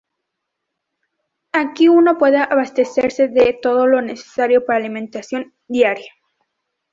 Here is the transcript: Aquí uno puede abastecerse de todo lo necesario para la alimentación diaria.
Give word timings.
Aquí 1.51 1.87
uno 1.87 2.17
puede 2.17 2.37
abastecerse 2.39 3.27
de 3.27 3.55
todo 3.61 3.85
lo 3.85 4.01
necesario 4.01 4.65
para 4.65 4.79
la 4.79 4.85
alimentación 4.85 5.53
diaria. 5.67 6.11